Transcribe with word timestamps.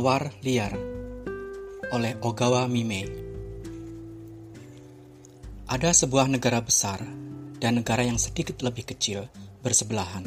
Mawar 0.00 0.32
Liar 0.40 0.72
oleh 1.92 2.16
Ogawa 2.24 2.64
Mime 2.64 3.04
Ada 5.68 5.92
sebuah 5.92 6.24
negara 6.24 6.64
besar 6.64 7.04
dan 7.60 7.84
negara 7.84 8.00
yang 8.00 8.16
sedikit 8.16 8.64
lebih 8.64 8.88
kecil 8.88 9.28
bersebelahan. 9.60 10.24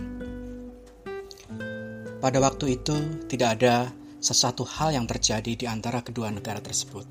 Pada 2.21 2.37
waktu 2.37 2.77
itu 2.77 3.25
tidak 3.25 3.49
ada 3.57 3.89
sesuatu 4.21 4.61
hal 4.61 4.93
yang 4.93 5.09
terjadi 5.09 5.57
di 5.57 5.65
antara 5.65 6.05
kedua 6.05 6.29
negara 6.29 6.61
tersebut. 6.61 7.09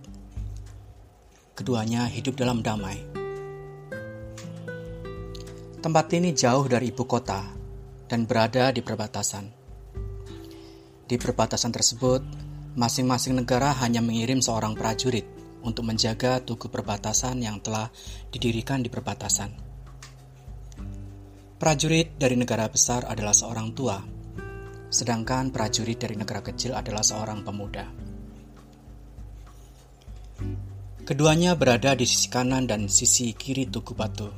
Keduanya 1.58 2.06
hidup 2.06 2.38
dalam 2.38 2.62
damai. 2.62 3.02
Tempat 5.82 6.06
ini 6.14 6.30
jauh 6.30 6.70
dari 6.70 6.94
ibu 6.94 7.10
kota 7.10 7.42
dan 8.06 8.22
berada 8.22 8.70
di 8.70 8.86
perbatasan. 8.86 9.50
Di 11.10 11.18
perbatasan 11.18 11.74
tersebut, 11.74 12.51
masing-masing 12.72 13.36
negara 13.36 13.72
hanya 13.84 14.00
mengirim 14.00 14.40
seorang 14.40 14.72
prajurit 14.72 15.24
untuk 15.62 15.86
menjaga 15.86 16.42
tugu 16.42 16.72
perbatasan 16.72 17.40
yang 17.44 17.62
telah 17.62 17.92
didirikan 18.32 18.82
di 18.82 18.88
perbatasan. 18.88 19.52
Prajurit 21.60 22.18
dari 22.18 22.34
negara 22.34 22.66
besar 22.66 23.06
adalah 23.06 23.30
seorang 23.30 23.70
tua, 23.70 24.02
sedangkan 24.90 25.54
prajurit 25.54 26.00
dari 26.00 26.18
negara 26.18 26.42
kecil 26.42 26.74
adalah 26.74 27.06
seorang 27.06 27.46
pemuda. 27.46 27.86
Keduanya 31.06 31.54
berada 31.54 31.94
di 31.94 32.06
sisi 32.06 32.26
kanan 32.26 32.66
dan 32.66 32.90
sisi 32.90 33.30
kiri 33.34 33.70
tugu 33.70 33.94
batu. 33.94 34.30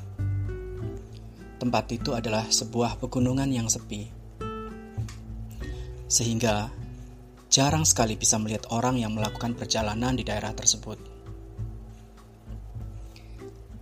Tempat 1.57 1.85
itu 1.96 2.12
adalah 2.12 2.45
sebuah 2.52 3.01
pegunungan 3.01 3.49
yang 3.49 3.73
sepi 3.73 4.24
sehingga 6.15 6.71
jarang 7.55 7.87
sekali 7.87 8.19
bisa 8.19 8.35
melihat 8.43 8.66
orang 8.74 8.99
yang 8.99 9.15
melakukan 9.15 9.55
perjalanan 9.55 10.19
di 10.19 10.27
daerah 10.27 10.51
tersebut. 10.51 10.99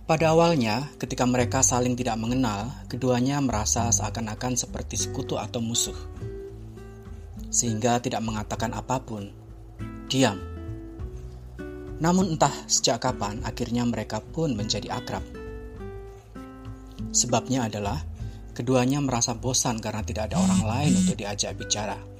Pada 0.05 0.29
awalnya, 0.29 0.93
ketika 1.01 1.25
mereka 1.25 1.65
saling 1.65 1.97
tidak 1.97 2.21
mengenal, 2.21 2.69
keduanya 2.85 3.41
merasa 3.41 3.89
seakan-akan 3.89 4.53
seperti 4.53 4.93
sekutu 4.93 5.41
atau 5.41 5.57
musuh, 5.57 5.97
sehingga 7.49 7.97
tidak 7.97 8.21
mengatakan 8.21 8.77
apa 8.77 9.01
pun. 9.01 9.33
Diam. 10.05 10.37
Namun, 11.97 12.37
entah 12.37 12.53
sejak 12.69 13.01
kapan 13.01 13.41
akhirnya 13.41 13.89
mereka 13.89 14.21
pun 14.21 14.53
menjadi 14.53 14.93
akrab. 14.93 15.25
Sebabnya 17.09 17.71
adalah 17.73 18.05
keduanya 18.53 19.01
merasa 19.01 19.33
bosan 19.33 19.81
karena 19.81 20.05
tidak 20.05 20.29
ada 20.29 20.37
orang 20.45 20.61
lain 20.61 20.93
untuk 20.99 21.17
diajak 21.17 21.57
bicara. 21.57 22.12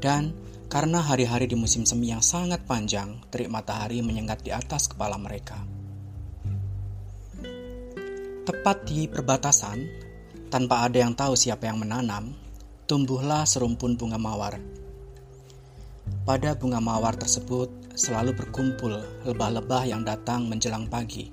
Dan 0.00 0.32
karena 0.72 1.04
hari-hari 1.04 1.44
di 1.44 1.60
musim 1.60 1.84
semi 1.84 2.08
yang 2.08 2.24
sangat 2.24 2.64
panjang, 2.64 3.20
terik 3.28 3.52
matahari 3.52 4.00
menyengat 4.00 4.40
di 4.40 4.48
atas 4.48 4.88
kepala 4.88 5.20
mereka. 5.20 5.60
Tepat 8.48 8.88
di 8.88 9.04
perbatasan, 9.04 9.78
tanpa 10.48 10.88
ada 10.88 10.98
yang 11.04 11.12
tahu 11.12 11.36
siapa 11.36 11.68
yang 11.68 11.78
menanam, 11.78 12.32
tumbuhlah 12.88 13.44
serumpun 13.44 13.94
bunga 13.94 14.16
mawar. 14.16 14.56
Pada 16.24 16.56
bunga 16.56 16.80
mawar 16.80 17.14
tersebut 17.14 17.94
selalu 17.94 18.34
berkumpul 18.34 18.96
lebah-lebah 19.28 19.84
yang 19.84 20.02
datang 20.02 20.48
menjelang 20.48 20.88
pagi. 20.88 21.30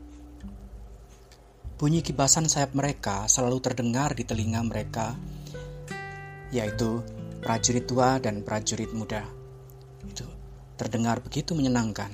Bunyi 1.77 2.01
kibasan 2.01 2.49
sayap 2.49 2.73
mereka 2.73 3.29
selalu 3.29 3.61
terdengar 3.61 4.17
di 4.17 4.25
telinga 4.25 4.65
mereka, 4.65 5.13
yaitu 6.49 7.05
prajurit 7.47 7.87
tua 7.87 8.19
dan 8.19 8.43
prajurit 8.43 8.91
muda. 8.91 9.23
Itu 10.03 10.27
terdengar 10.75 11.23
begitu 11.23 11.55
menyenangkan 11.55 12.11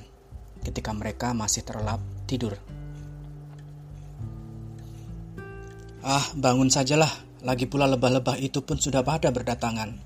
ketika 0.62 0.94
mereka 0.94 1.34
masih 1.34 1.66
terlelap 1.66 1.98
tidur. 2.30 2.54
Ah, 6.06 6.22
bangun 6.38 6.70
sajalah. 6.70 7.10
Lagi 7.42 7.66
pula 7.66 7.90
lebah-lebah 7.90 8.38
itu 8.38 8.62
pun 8.62 8.78
sudah 8.78 9.02
pada 9.02 9.34
berdatangan. 9.34 9.98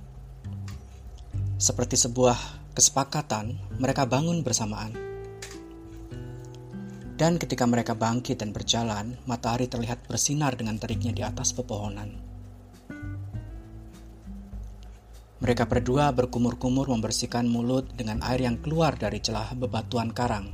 Seperti 1.60 2.00
sebuah 2.00 2.72
kesepakatan, 2.72 3.52
mereka 3.76 4.08
bangun 4.08 4.40
bersamaan. 4.40 4.96
Dan 7.20 7.36
ketika 7.36 7.68
mereka 7.68 7.92
bangkit 7.92 8.40
dan 8.40 8.56
berjalan, 8.56 9.20
matahari 9.28 9.68
terlihat 9.68 10.08
bersinar 10.08 10.56
dengan 10.56 10.80
teriknya 10.80 11.12
di 11.12 11.20
atas 11.20 11.52
pepohonan. 11.52 12.27
Mereka 15.38 15.70
berdua 15.70 16.10
berkumur-kumur 16.10 16.90
membersihkan 16.90 17.46
mulut 17.46 17.86
dengan 17.94 18.18
air 18.26 18.42
yang 18.42 18.58
keluar 18.58 18.98
dari 18.98 19.22
celah 19.22 19.54
bebatuan 19.54 20.10
karang. 20.10 20.50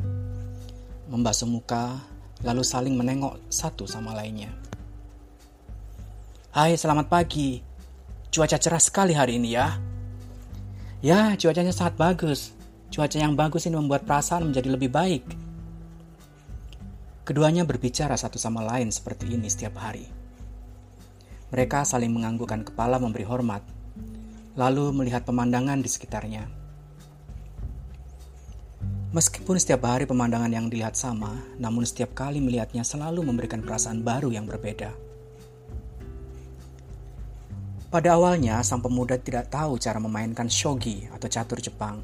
Membasuh 1.09 1.49
muka, 1.49 2.05
lalu 2.45 2.61
saling 2.61 2.93
menengok 2.93 3.41
satu 3.49 3.89
sama 3.89 4.13
lainnya. 4.13 4.53
Hai, 6.53 6.77
selamat 6.77 7.09
pagi. 7.09 7.65
Cuaca 8.29 8.61
cerah 8.61 8.83
sekali 8.83 9.17
hari 9.17 9.41
ini 9.41 9.57
ya. 9.57 9.73
Ya, 11.01 11.33
cuacanya 11.33 11.73
sangat 11.73 11.97
bagus. 11.97 12.53
Cuaca 12.93 13.17
yang 13.17 13.33
bagus 13.33 13.65
ini 13.65 13.81
membuat 13.81 14.05
perasaan 14.05 14.53
menjadi 14.53 14.69
lebih 14.69 14.93
baik. 14.93 15.25
Keduanya 17.25 17.65
berbicara 17.65 18.21
satu 18.21 18.37
sama 18.37 18.61
lain 18.61 18.93
seperti 18.93 19.33
ini 19.33 19.49
setiap 19.49 19.81
hari. 19.81 20.05
Mereka 21.49 21.89
saling 21.89 22.13
menganggukkan 22.13 22.69
kepala 22.69 23.01
memberi 23.01 23.25
hormat 23.25 23.65
lalu 24.55 24.95
melihat 24.95 25.27
pemandangan 25.27 25.83
di 25.83 25.91
sekitarnya. 25.91 26.47
Meskipun 29.15 29.55
setiap 29.55 29.87
hari 29.87 30.11
pemandangan 30.11 30.51
yang 30.51 30.67
dilihat 30.67 30.99
sama, 30.99 31.39
namun 31.55 31.87
setiap 31.87 32.19
kali 32.19 32.43
melihatnya 32.43 32.83
selalu 32.83 33.23
memberikan 33.23 33.63
perasaan 33.63 34.03
baru 34.03 34.35
yang 34.35 34.43
berbeda. 34.43 34.91
Pada 37.95 38.19
awalnya, 38.19 38.59
sang 38.67 38.83
pemuda 38.83 39.15
tidak 39.15 39.55
tahu 39.55 39.79
cara 39.79 40.03
memainkan 40.03 40.51
shogi 40.51 41.07
atau 41.15 41.31
catur 41.31 41.63
Jepang. 41.63 42.03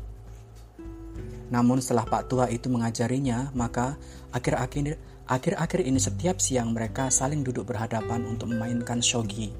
Namun 1.50 1.82
setelah 1.82 2.06
Pak 2.06 2.30
Tua 2.30 2.46
itu 2.46 2.70
mengajarinya, 2.70 3.50
maka 3.58 3.98
akhir-akhir 4.30 5.82
ini 5.82 5.98
setiap 5.98 6.38
siang 6.38 6.70
mereka 6.70 7.10
saling 7.10 7.42
duduk 7.42 7.66
berhadapan 7.66 8.22
untuk 8.22 8.54
memainkan 8.54 9.02
shogi. 9.02 9.50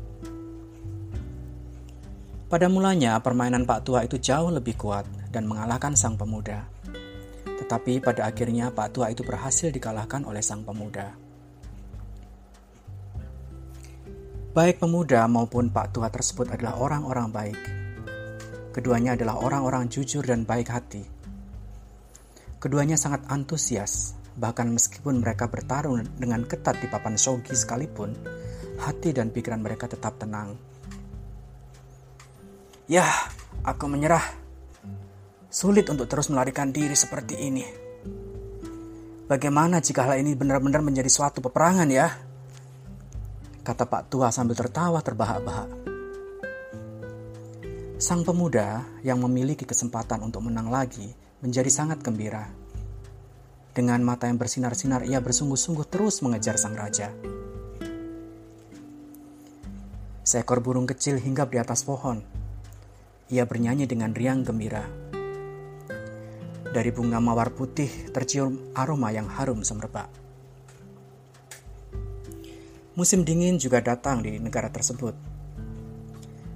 Pada 2.51 2.67
mulanya, 2.67 3.15
permainan 3.23 3.63
Pak 3.63 3.87
Tua 3.87 4.03
itu 4.03 4.19
jauh 4.19 4.51
lebih 4.51 4.75
kuat 4.75 5.07
dan 5.31 5.47
mengalahkan 5.47 5.95
sang 5.95 6.19
pemuda. 6.19 6.67
Tetapi 7.47 8.03
pada 8.03 8.27
akhirnya 8.27 8.75
Pak 8.75 8.91
Tua 8.91 9.07
itu 9.07 9.23
berhasil 9.23 9.71
dikalahkan 9.71 10.27
oleh 10.27 10.43
sang 10.43 10.67
pemuda. 10.67 11.15
Baik 14.51 14.83
pemuda 14.83 15.31
maupun 15.31 15.71
Pak 15.71 15.95
Tua 15.95 16.11
tersebut 16.11 16.51
adalah 16.51 16.75
orang-orang 16.83 17.31
baik. 17.31 17.61
Keduanya 18.75 19.15
adalah 19.15 19.39
orang-orang 19.39 19.87
jujur 19.87 20.27
dan 20.27 20.43
baik 20.43 20.75
hati. 20.75 21.07
Keduanya 22.59 22.99
sangat 22.99 23.31
antusias, 23.31 24.19
bahkan 24.35 24.75
meskipun 24.75 25.23
mereka 25.23 25.47
bertarung 25.47 26.03
dengan 26.19 26.43
ketat 26.43 26.83
di 26.83 26.91
papan 26.91 27.15
shogi 27.15 27.55
sekalipun, 27.55 28.11
hati 28.83 29.15
dan 29.15 29.31
pikiran 29.31 29.63
mereka 29.63 29.87
tetap 29.87 30.19
tenang 30.19 30.59
Ya, 32.91 33.07
aku 33.63 33.87
menyerah. 33.87 34.35
Sulit 35.47 35.87
untuk 35.95 36.11
terus 36.11 36.27
melarikan 36.27 36.75
diri 36.75 36.99
seperti 36.99 37.39
ini. 37.39 37.63
Bagaimana 39.31 39.79
jika 39.79 40.11
hal 40.11 40.19
ini 40.19 40.35
benar-benar 40.35 40.83
menjadi 40.83 41.07
suatu 41.07 41.39
peperangan 41.39 41.87
ya? 41.87 42.11
Kata 43.63 43.87
Pak 43.87 44.11
Tua 44.11 44.35
sambil 44.35 44.59
tertawa 44.59 44.99
terbahak-bahak. 45.07 45.71
Sang 48.03 48.27
pemuda 48.27 48.83
yang 49.07 49.23
memiliki 49.23 49.63
kesempatan 49.63 50.27
untuk 50.27 50.51
menang 50.51 50.67
lagi 50.67 51.15
menjadi 51.47 51.71
sangat 51.71 52.03
gembira. 52.03 52.51
Dengan 53.71 54.03
mata 54.03 54.27
yang 54.27 54.35
bersinar-sinar 54.35 55.07
ia 55.07 55.23
bersungguh-sungguh 55.23 55.87
terus 55.87 56.27
mengejar 56.27 56.59
sang 56.59 56.75
raja. 56.75 57.15
Seekor 60.27 60.59
burung 60.59 60.91
kecil 60.91 61.23
hinggap 61.23 61.55
di 61.55 61.63
atas 61.63 61.87
pohon 61.87 62.40
ia 63.31 63.47
bernyanyi 63.47 63.87
dengan 63.87 64.11
riang 64.11 64.43
gembira. 64.43 64.83
Dari 66.71 66.91
bunga 66.91 67.23
mawar 67.23 67.55
putih 67.55 68.11
tercium 68.11 68.75
aroma 68.75 69.15
yang 69.15 69.31
harum 69.31 69.63
semerbak. 69.63 70.11
Musim 72.99 73.23
dingin 73.23 73.57
juga 73.57 73.79
datang 73.79 74.23
di 74.23 74.35
negara 74.43 74.67
tersebut. 74.67 75.15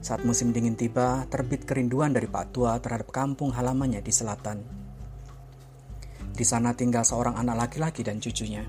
Saat 0.05 0.27
musim 0.27 0.53
dingin 0.53 0.77
tiba, 0.77 1.25
terbit 1.31 1.65
kerinduan 1.65 2.13
dari 2.13 2.29
Pak 2.29 2.53
Tua 2.53 2.77
terhadap 2.83 3.09
kampung 3.15 3.55
halamannya 3.55 4.05
di 4.05 4.13
selatan. 4.13 4.59
Di 6.35 6.45
sana 6.45 6.75
tinggal 6.75 7.07
seorang 7.07 7.39
anak 7.39 7.71
laki-laki 7.71 8.03
dan 8.03 8.19
cucunya. 8.19 8.67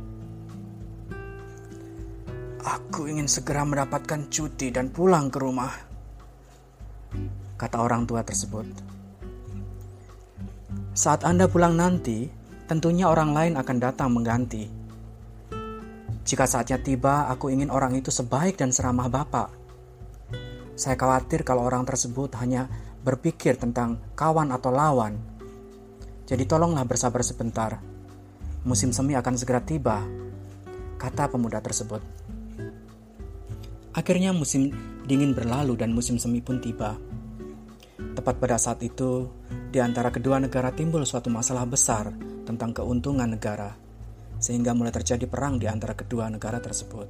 Aku 2.66 3.06
ingin 3.10 3.30
segera 3.30 3.66
mendapatkan 3.66 4.30
cuti 4.30 4.74
dan 4.74 4.90
pulang 4.90 5.30
ke 5.30 5.38
rumah 5.38 5.85
kata 7.56 7.80
orang 7.80 8.04
tua 8.08 8.22
tersebut. 8.24 8.68
Saat 10.96 11.28
Anda 11.28 11.52
pulang 11.52 11.76
nanti, 11.76 12.32
tentunya 12.72 13.12
orang 13.12 13.36
lain 13.36 13.54
akan 13.60 13.78
datang 13.80 14.10
mengganti. 14.16 14.68
Jika 16.26 16.48
saatnya 16.50 16.80
tiba, 16.82 17.28
aku 17.30 17.52
ingin 17.52 17.70
orang 17.70 17.94
itu 18.00 18.10
sebaik 18.10 18.58
dan 18.58 18.74
seramah 18.74 19.12
Bapak. 19.12 19.52
Saya 20.76 21.00
khawatir 21.00 21.46
kalau 21.48 21.64
orang 21.64 21.88
tersebut 21.88 22.34
hanya 22.42 22.68
berpikir 23.06 23.56
tentang 23.56 24.02
kawan 24.18 24.50
atau 24.50 24.74
lawan. 24.74 25.16
Jadi 26.26 26.44
tolonglah 26.50 26.84
bersabar 26.84 27.22
sebentar. 27.22 27.78
Musim 28.66 28.90
semi 28.90 29.14
akan 29.14 29.38
segera 29.38 29.62
tiba, 29.62 30.02
kata 30.98 31.30
pemuda 31.30 31.62
tersebut. 31.62 32.02
Akhirnya 33.94 34.34
musim 34.34 34.74
dingin 35.06 35.38
berlalu 35.38 35.78
dan 35.78 35.94
musim 35.94 36.18
semi 36.18 36.42
pun 36.42 36.58
tiba. 36.58 36.98
Tepat 37.96 38.36
pada 38.44 38.60
saat 38.60 38.84
itu, 38.84 39.32
di 39.72 39.80
antara 39.80 40.12
kedua 40.12 40.36
negara 40.36 40.68
timbul 40.76 41.08
suatu 41.08 41.32
masalah 41.32 41.64
besar 41.64 42.12
tentang 42.44 42.76
keuntungan 42.76 43.32
negara, 43.32 43.72
sehingga 44.36 44.76
mulai 44.76 44.92
terjadi 44.92 45.24
perang 45.32 45.56
di 45.56 45.68
antara 45.72 45.96
kedua 45.96 46.28
negara 46.28 46.60
tersebut. 46.60 47.08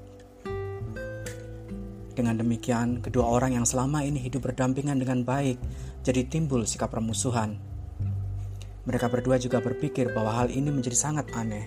Dengan 2.13 2.37
demikian, 2.37 3.01
kedua 3.01 3.25
orang 3.25 3.57
yang 3.57 3.65
selama 3.65 4.05
ini 4.05 4.21
hidup 4.21 4.45
berdampingan 4.45 5.01
dengan 5.01 5.25
baik 5.25 5.57
jadi 6.05 6.21
timbul 6.29 6.69
sikap 6.69 6.93
permusuhan. 6.93 7.57
Mereka 8.85 9.09
berdua 9.09 9.41
juga 9.41 9.57
berpikir 9.65 10.13
bahwa 10.13 10.37
hal 10.37 10.53
ini 10.53 10.69
menjadi 10.69 10.93
sangat 10.93 11.33
aneh. 11.33 11.65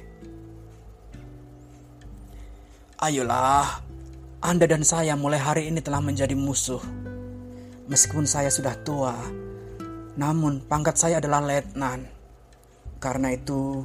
Ayolah, 3.03 3.83
Anda 4.39 4.71
dan 4.71 4.87
saya 4.87 5.19
mulai 5.19 5.43
hari 5.43 5.67
ini 5.67 5.83
telah 5.83 5.99
menjadi 5.99 6.39
musuh 6.39 7.08
Meskipun 7.89 8.29
saya 8.29 8.53
sudah 8.53 8.77
tua, 8.85 9.17
namun 10.21 10.61
pangkat 10.61 11.01
saya 11.01 11.25
adalah 11.25 11.41
letnan. 11.41 12.05
Karena 13.01 13.33
itu, 13.33 13.81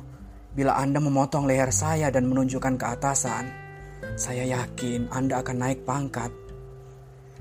bila 0.52 0.76
Anda 0.76 1.00
memotong 1.00 1.48
leher 1.48 1.72
saya 1.72 2.12
dan 2.12 2.28
menunjukkan 2.28 2.76
ke 2.76 2.86
atasan, 3.00 3.48
saya 4.20 4.44
yakin 4.44 5.08
Anda 5.08 5.40
akan 5.40 5.56
naik 5.56 5.88
pangkat. 5.88 6.36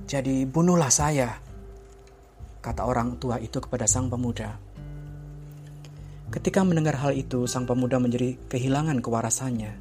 Jadi 0.06 0.47
bunuhlah 0.47 0.87
saya, 0.87 1.35
kata 2.62 2.87
orang 2.87 3.19
tua 3.19 3.43
itu 3.43 3.58
kepada 3.58 3.91
sang 3.91 4.06
pemuda. 4.06 4.55
Ketika 6.31 6.62
mendengar 6.62 6.94
hal 7.03 7.11
itu, 7.12 7.50
sang 7.50 7.67
pemuda 7.67 7.99
menjadi 7.99 8.38
kehilangan 8.47 9.03
kewarasannya. 9.03 9.73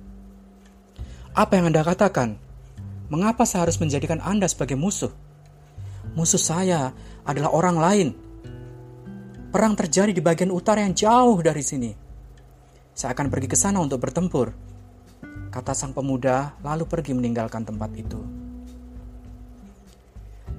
Apa 1.37 1.61
yang 1.61 1.69
Anda 1.69 1.85
katakan? 1.85 2.41
Mengapa 3.07 3.45
saya 3.45 3.69
harus 3.69 3.77
menjadikan 3.77 4.17
Anda 4.17 4.49
sebagai 4.49 4.75
musuh? 4.75 5.13
Musuh 6.11 6.41
saya 6.41 6.91
adalah 7.23 7.55
orang 7.55 7.77
lain. 7.79 8.09
Perang 9.51 9.75
terjadi 9.79 10.11
di 10.11 10.19
bagian 10.19 10.51
utara 10.51 10.83
yang 10.83 10.91
jauh 10.91 11.39
dari 11.39 11.63
sini. 11.63 11.91
Saya 12.91 13.15
akan 13.15 13.31
pergi 13.31 13.47
ke 13.47 13.55
sana 13.55 13.79
untuk 13.79 14.03
bertempur. 14.03 14.51
Kata 15.51 15.71
sang 15.71 15.95
pemuda, 15.95 16.55
lalu 16.63 16.87
pergi 16.87 17.15
meninggalkan 17.15 17.63
tempat 17.63 17.91
itu. 17.95 18.19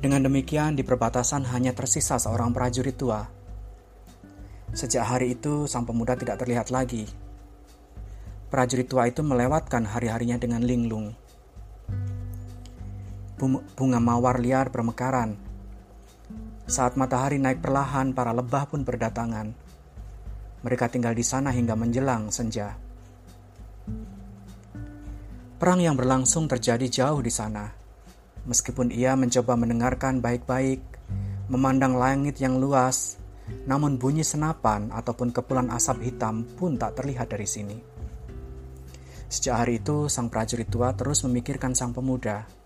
Dengan 0.01 0.25
demikian, 0.25 0.77
di 0.77 0.85
perbatasan 0.85 1.49
hanya 1.53 1.73
tersisa 1.73 2.17
seorang 2.17 2.53
prajurit 2.53 2.97
tua. 2.97 3.25
Sejak 4.73 5.05
hari 5.05 5.37
itu, 5.37 5.69
sang 5.69 5.85
pemuda 5.85 6.17
tidak 6.17 6.41
terlihat 6.41 6.73
lagi. 6.73 7.09
Prajurit 8.49 8.89
tua 8.89 9.09
itu 9.09 9.25
melewatkan 9.25 9.89
hari-harinya 9.89 10.37
dengan 10.37 10.61
linglung 10.65 11.17
bunga 13.51 13.99
mawar 13.99 14.39
liar 14.39 14.71
bermekaran. 14.71 15.35
Saat 16.63 16.95
matahari 16.95 17.43
naik 17.43 17.59
perlahan, 17.59 18.15
para 18.15 18.31
lebah 18.31 18.71
pun 18.71 18.87
berdatangan. 18.87 19.51
Mereka 20.63 20.87
tinggal 20.95 21.11
di 21.11 21.27
sana 21.27 21.51
hingga 21.51 21.75
menjelang 21.75 22.31
senja. 22.31 22.79
Perang 25.59 25.83
yang 25.83 25.99
berlangsung 25.99 26.47
terjadi 26.47 26.87
jauh 26.87 27.19
di 27.19 27.31
sana. 27.35 27.67
Meskipun 28.47 28.95
ia 28.95 29.19
mencoba 29.19 29.59
mendengarkan 29.59 30.23
baik-baik, 30.23 30.83
memandang 31.51 31.99
langit 31.99 32.39
yang 32.39 32.63
luas, 32.63 33.19
namun 33.67 33.99
bunyi 33.99 34.23
senapan 34.23 34.91
ataupun 34.95 35.35
kepulan 35.35 35.71
asap 35.75 36.11
hitam 36.11 36.47
pun 36.47 36.79
tak 36.79 36.99
terlihat 36.99 37.31
dari 37.31 37.47
sini. 37.47 37.79
Sejak 39.27 39.67
hari 39.67 39.83
itu, 39.83 40.07
sang 40.07 40.31
prajurit 40.31 40.67
tua 40.71 40.95
terus 40.95 41.23
memikirkan 41.27 41.75
sang 41.75 41.95
pemuda 41.95 42.62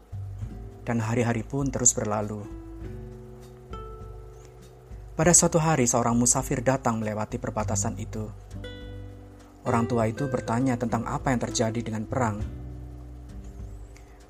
dan 0.87 1.03
hari-hari 1.03 1.43
pun 1.43 1.67
terus 1.67 1.91
berlalu. 1.93 2.47
Pada 5.19 5.33
suatu 5.35 5.59
hari, 5.59 5.89
seorang 5.89 6.15
musafir 6.15 6.63
datang 6.63 7.03
melewati 7.03 7.43
perbatasan 7.43 7.99
itu. 7.99 8.31
Orang 9.67 9.91
tua 9.91 10.07
itu 10.07 10.31
bertanya 10.31 10.79
tentang 10.79 11.03
apa 11.09 11.35
yang 11.35 11.41
terjadi 11.43 11.81
dengan 11.83 12.07
perang. 12.07 12.39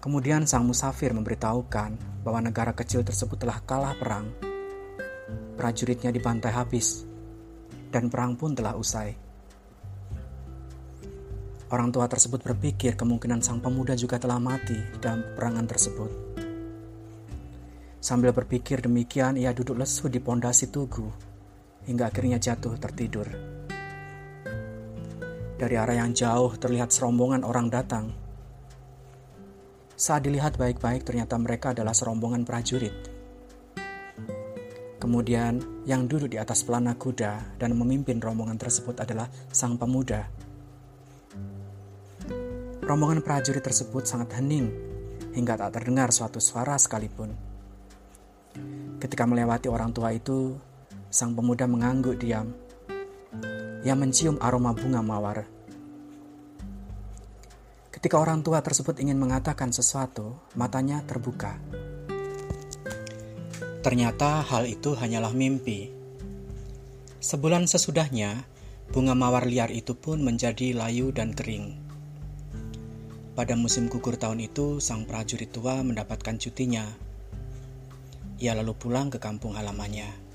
Kemudian, 0.00 0.48
sang 0.48 0.64
musafir 0.64 1.12
memberitahukan 1.12 2.22
bahwa 2.24 2.40
negara 2.40 2.72
kecil 2.72 3.02
tersebut 3.02 3.36
telah 3.36 3.58
kalah 3.66 3.98
perang. 3.98 4.30
Prajuritnya 5.58 6.14
dibantai 6.14 6.54
habis, 6.54 7.02
dan 7.90 8.06
perang 8.06 8.38
pun 8.38 8.54
telah 8.54 8.78
usai. 8.78 9.12
Orang 11.66 11.90
tua 11.90 12.06
tersebut 12.06 12.46
berpikir 12.46 12.94
kemungkinan 12.94 13.42
sang 13.42 13.58
pemuda 13.58 13.98
juga 13.98 14.22
telah 14.22 14.38
mati 14.38 14.78
dalam 15.02 15.26
perangan 15.34 15.66
tersebut. 15.66 16.25
Sambil 18.06 18.30
berpikir 18.30 18.86
demikian, 18.86 19.34
ia 19.34 19.50
duduk 19.50 19.82
lesu 19.82 20.06
di 20.06 20.22
pondasi 20.22 20.70
tugu 20.70 21.10
hingga 21.90 22.06
akhirnya 22.06 22.38
jatuh 22.38 22.78
tertidur. 22.78 23.26
Dari 25.58 25.74
arah 25.74 25.98
yang 25.98 26.14
jauh 26.14 26.54
terlihat 26.54 26.94
serombongan 26.94 27.42
orang 27.42 27.66
datang. 27.66 28.14
Saat 29.98 30.22
dilihat 30.22 30.54
baik-baik, 30.54 31.02
ternyata 31.02 31.34
mereka 31.34 31.74
adalah 31.74 31.90
serombongan 31.90 32.46
prajurit. 32.46 32.94
Kemudian, 35.02 35.82
yang 35.82 36.06
duduk 36.06 36.30
di 36.30 36.38
atas 36.38 36.62
pelana 36.62 36.94
kuda 36.94 37.58
dan 37.58 37.74
memimpin 37.74 38.22
rombongan 38.22 38.54
tersebut 38.54 39.02
adalah 39.02 39.26
sang 39.50 39.74
pemuda. 39.82 40.30
Rombongan 42.86 43.18
prajurit 43.18 43.66
tersebut 43.66 44.06
sangat 44.06 44.38
hening 44.38 44.70
hingga 45.34 45.58
tak 45.58 45.82
terdengar 45.82 46.14
suatu 46.14 46.38
suara 46.38 46.78
sekalipun. 46.78 47.45
Ketika 48.96 49.28
melewati 49.28 49.68
orang 49.68 49.92
tua 49.92 50.08
itu, 50.16 50.56
sang 51.12 51.36
pemuda 51.36 51.68
mengangguk 51.68 52.16
diam. 52.16 52.48
Ia 53.84 53.92
mencium 53.92 54.40
aroma 54.40 54.72
bunga 54.72 55.04
mawar. 55.04 55.44
Ketika 57.92 58.16
orang 58.16 58.40
tua 58.40 58.64
tersebut 58.64 58.96
ingin 58.96 59.20
mengatakan 59.20 59.68
sesuatu, 59.68 60.40
matanya 60.56 61.04
terbuka. 61.04 61.60
Ternyata 63.84 64.40
hal 64.40 64.64
itu 64.64 64.96
hanyalah 64.96 65.36
mimpi. 65.36 65.92
Sebulan 67.20 67.68
sesudahnya, 67.68 68.48
bunga 68.96 69.12
mawar 69.12 69.44
liar 69.44 69.68
itu 69.76 69.92
pun 69.92 70.24
menjadi 70.24 70.72
layu 70.72 71.12
dan 71.12 71.36
kering. 71.36 71.76
Pada 73.36 73.52
musim 73.60 73.92
gugur 73.92 74.16
tahun 74.16 74.40
itu, 74.40 74.80
sang 74.80 75.04
prajurit 75.04 75.52
tua 75.52 75.84
mendapatkan 75.84 76.40
cutinya 76.40 77.05
ia 78.36 78.52
lalu 78.52 78.76
pulang 78.76 79.08
ke 79.08 79.16
kampung 79.16 79.56
halamannya. 79.56 80.25